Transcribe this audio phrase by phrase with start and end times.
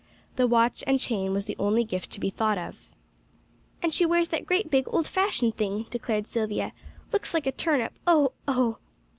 [0.35, 2.89] The watch and chain was the only gift to be thought of.
[3.83, 6.71] "And she wears that great big old fashioned thing," declared Silvia;
[7.13, 8.79] "looks like a turnip oh, oh!"